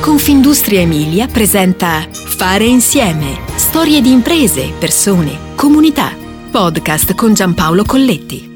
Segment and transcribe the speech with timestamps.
[0.00, 3.38] Confindustria Emilia presenta Fare insieme.
[3.56, 6.16] Storie di imprese, persone, comunità.
[6.50, 8.48] Podcast con Giampaolo Colletti.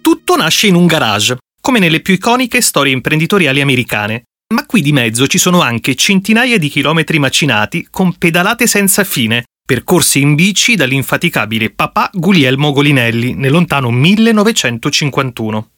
[0.00, 4.24] Tutto nasce in un garage, come nelle più iconiche storie imprenditoriali americane.
[4.52, 9.44] Ma qui di mezzo ci sono anche centinaia di chilometri macinati con pedalate senza fine,
[9.64, 15.68] percorsi in bici dall'infaticabile papà Guglielmo Golinelli nel lontano 1951.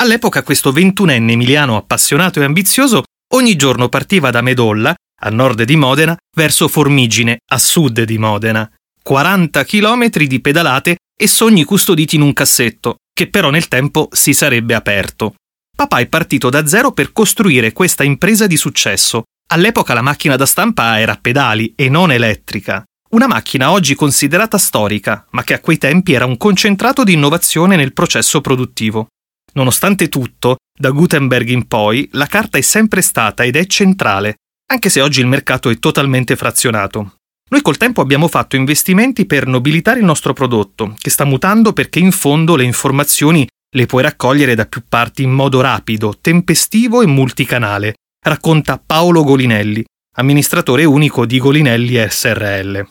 [0.00, 3.02] All'epoca questo ventunenne emiliano appassionato e ambizioso
[3.34, 8.70] ogni giorno partiva da Medolla, a nord di Modena, verso Formigine, a sud di Modena.
[9.02, 14.34] 40 chilometri di pedalate e sogni custoditi in un cassetto, che però nel tempo si
[14.34, 15.34] sarebbe aperto.
[15.76, 19.24] Papà è partito da zero per costruire questa impresa di successo.
[19.50, 22.84] All'epoca la macchina da stampa era a pedali e non elettrica.
[23.10, 27.74] Una macchina oggi considerata storica, ma che a quei tempi era un concentrato di innovazione
[27.74, 29.08] nel processo produttivo.
[29.54, 34.36] Nonostante tutto, da Gutenberg in poi, la carta è sempre stata ed è centrale,
[34.70, 37.14] anche se oggi il mercato è totalmente frazionato.
[37.50, 41.98] Noi col tempo abbiamo fatto investimenti per nobilitare il nostro prodotto, che sta mutando perché
[41.98, 47.06] in fondo le informazioni le puoi raccogliere da più parti in modo rapido, tempestivo e
[47.06, 49.84] multicanale, racconta Paolo Golinelli,
[50.16, 52.86] amministratore unico di Golinelli SRL.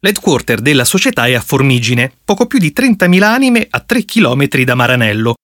[0.00, 4.74] L'headquarter della società è a Formigine, poco più di 30.000 anime a 3 km da
[4.74, 5.34] Maranello,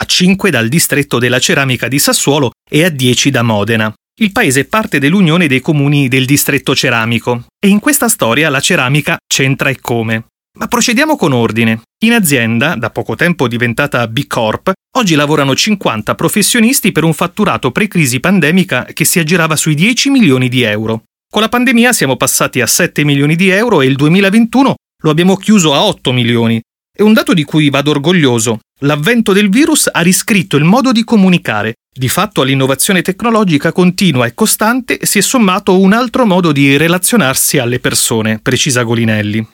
[0.00, 3.92] a 5 dal distretto della ceramica di Sassuolo e a 10 da Modena.
[4.20, 8.60] Il paese è parte dell'Unione dei comuni del distretto ceramico e in questa storia la
[8.60, 10.26] ceramica c'entra e come.
[10.58, 11.82] Ma procediamo con ordine.
[12.04, 17.70] In azienda, da poco tempo diventata B Corp, oggi lavorano 50 professionisti per un fatturato
[17.70, 21.02] pre-crisi pandemica che si aggirava sui 10 milioni di euro.
[21.30, 25.36] Con la pandemia siamo passati a 7 milioni di euro e il 2021 lo abbiamo
[25.36, 26.60] chiuso a 8 milioni.
[26.98, 28.58] È un dato di cui vado orgoglioso.
[28.80, 31.74] L'avvento del virus ha riscritto il modo di comunicare.
[31.94, 37.58] Di fatto all'innovazione tecnologica continua e costante si è sommato un altro modo di relazionarsi
[37.58, 39.46] alle persone, precisa Golinelli.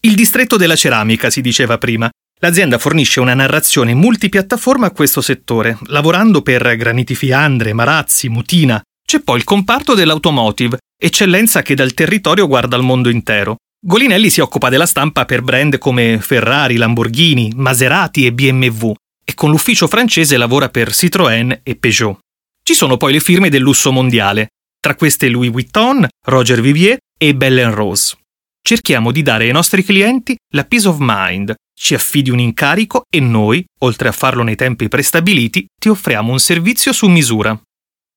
[0.00, 2.10] Il distretto della ceramica, si diceva prima.
[2.38, 8.78] L'azienda fornisce una narrazione multipiattaforma a questo settore, lavorando per Graniti Fiandre, Marazzi, Mutina.
[9.06, 13.56] C'è poi il comparto dell'automotive, eccellenza che dal territorio guarda al mondo intero.
[13.80, 18.92] Golinelli si occupa della stampa per brand come Ferrari, Lamborghini, Maserati e BMW
[19.24, 22.18] e con l'ufficio francese lavora per Citroën e Peugeot.
[22.60, 24.48] Ci sono poi le firme del lusso mondiale,
[24.80, 28.16] tra queste Louis Vuitton, Roger Vivier e Bell Rose.
[28.60, 33.20] Cerchiamo di dare ai nostri clienti la peace of mind, ci affidi un incarico e
[33.20, 37.58] noi, oltre a farlo nei tempi prestabiliti, ti offriamo un servizio su misura.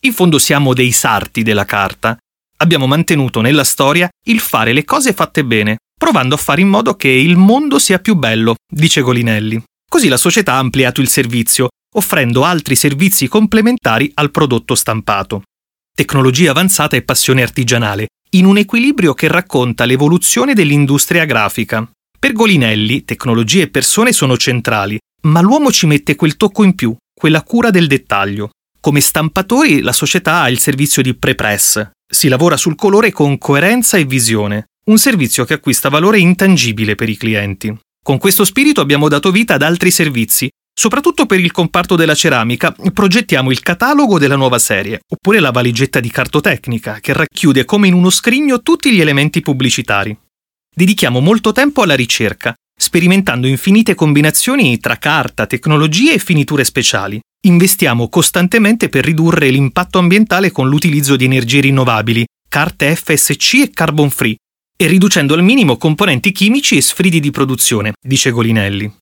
[0.05, 2.17] In fondo siamo dei sarti della carta
[2.61, 6.95] abbiamo mantenuto nella storia il fare le cose fatte bene, provando a fare in modo
[6.95, 9.61] che il mondo sia più bello, dice Golinelli.
[9.89, 15.41] Così la società ha ampliato il servizio, offrendo altri servizi complementari al prodotto stampato.
[15.93, 21.85] Tecnologia avanzata e passione artigianale, in un equilibrio che racconta l'evoluzione dell'industria grafica.
[22.17, 26.95] Per Golinelli, tecnologia e persone sono centrali, ma l'uomo ci mette quel tocco in più,
[27.13, 28.51] quella cura del dettaglio.
[28.79, 33.97] Come stampatori la società ha il servizio di prepress, si lavora sul colore con coerenza
[33.97, 37.73] e visione, un servizio che acquista valore intangibile per i clienti.
[38.03, 42.75] Con questo spirito abbiamo dato vita ad altri servizi, soprattutto per il comparto della ceramica,
[42.93, 47.93] progettiamo il catalogo della nuova serie, oppure la valigetta di cartotecnica, che racchiude come in
[47.93, 50.17] uno scrigno tutti gli elementi pubblicitari.
[50.75, 57.21] Dedichiamo molto tempo alla ricerca, sperimentando infinite combinazioni tra carta, tecnologie e finiture speciali.
[57.43, 64.11] Investiamo costantemente per ridurre l'impatto ambientale con l'utilizzo di energie rinnovabili, carte FSC e carbon
[64.11, 64.35] free,
[64.77, 68.93] e riducendo al minimo componenti chimici e sfridi di produzione, dice Golinelli.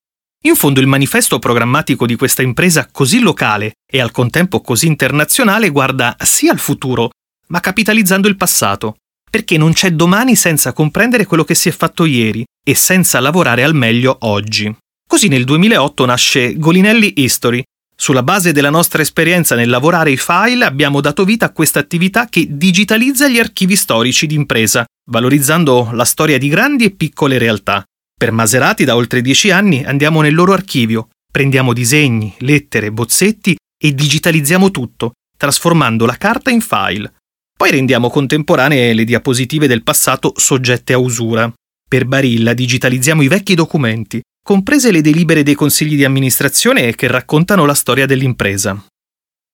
[0.44, 5.70] In fondo il manifesto programmatico di questa impresa così locale e al contempo così internazionale
[5.70, 7.10] guarda sia al futuro,
[7.48, 8.96] ma capitalizzando il passato,
[9.30, 13.66] perché non c'è domani senza comprendere quello che si è fatto ieri e senza lavorare
[13.66, 14.74] al meglio oggi.
[15.06, 17.62] Così nel 2008 nasce Golinelli History,
[18.02, 22.28] sulla base della nostra esperienza nel lavorare i file abbiamo dato vita a questa attività
[22.28, 27.84] che digitalizza gli archivi storici d'impresa, valorizzando la storia di grandi e piccole realtà.
[28.18, 33.94] Per Maserati da oltre dieci anni andiamo nel loro archivio, prendiamo disegni, lettere, bozzetti e
[33.94, 37.16] digitalizziamo tutto, trasformando la carta in file.
[37.58, 41.52] Poi rendiamo contemporanee le diapositive del passato soggette a usura.
[41.86, 47.66] Per Barilla digitalizziamo i vecchi documenti, comprese le delibere dei consigli di amministrazione che raccontano
[47.66, 48.84] la storia dell'impresa.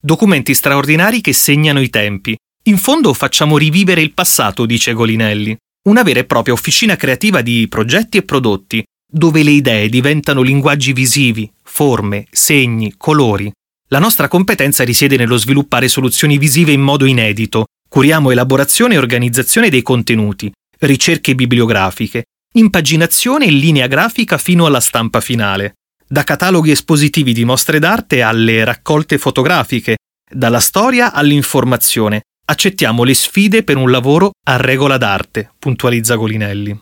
[0.02, 2.34] Documenti straordinari che segnano i tempi.
[2.68, 5.54] In fondo facciamo rivivere il passato, dice Golinelli.
[5.90, 10.94] Una vera e propria officina creativa di progetti e prodotti, dove le idee diventano linguaggi
[10.94, 13.52] visivi, forme, segni, colori.
[13.90, 17.66] La nostra competenza risiede nello sviluppare soluzioni visive in modo inedito.
[17.90, 20.50] Curiamo elaborazione e organizzazione dei contenuti,
[20.80, 22.24] ricerche bibliografiche,
[22.58, 25.76] impaginazione e linea grafica fino alla stampa finale.
[26.08, 29.98] Da cataloghi espositivi di mostre d'arte alle raccolte fotografiche,
[30.30, 32.22] dalla storia all'informazione.
[32.48, 36.80] Accettiamo le sfide per un lavoro a regola d'arte, puntualizza Golinelli.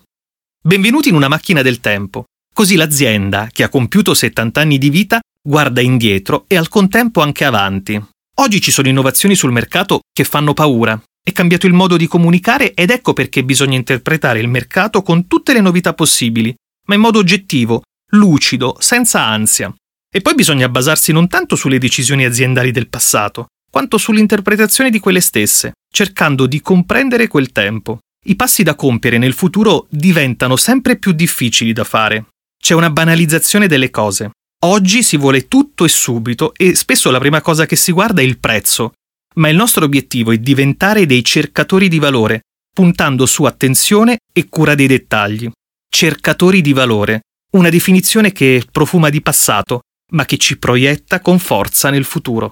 [0.62, 2.26] Benvenuti in una macchina del tempo.
[2.54, 7.46] Così l'azienda, che ha compiuto 70 anni di vita, guarda indietro e al contempo anche
[7.46, 8.00] avanti.
[8.36, 11.02] Oggi ci sono innovazioni sul mercato che fanno paura.
[11.26, 15.54] È cambiato il modo di comunicare ed ecco perché bisogna interpretare il mercato con tutte
[15.54, 16.54] le novità possibili,
[16.88, 19.74] ma in modo oggettivo, lucido, senza ansia.
[20.14, 25.22] E poi bisogna basarsi non tanto sulle decisioni aziendali del passato, quanto sull'interpretazione di quelle
[25.22, 28.00] stesse, cercando di comprendere quel tempo.
[28.26, 32.26] I passi da compiere nel futuro diventano sempre più difficili da fare.
[32.62, 34.32] C'è una banalizzazione delle cose.
[34.66, 38.26] Oggi si vuole tutto e subito e spesso la prima cosa che si guarda è
[38.26, 38.92] il prezzo,
[39.36, 42.42] ma il nostro obiettivo è diventare dei cercatori di valore,
[42.74, 45.50] puntando su attenzione e cura dei dettagli.
[45.90, 47.22] Cercatori di valore,
[47.52, 49.82] una definizione che profuma di passato,
[50.12, 52.52] ma che ci proietta con forza nel futuro.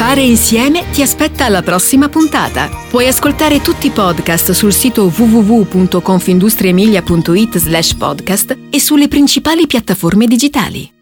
[0.00, 2.70] Fare insieme ti aspetta alla prossima puntata.
[2.88, 10.99] Puoi ascoltare tutti i podcast sul sito www.confindustriemilia.it slash podcast e sulle principali piattaforme digitali.